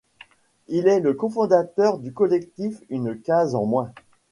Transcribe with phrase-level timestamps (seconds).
[0.67, 3.93] Il est le cofondateur du collectif Une case en moins.